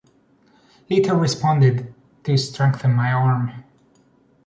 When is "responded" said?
1.15-1.93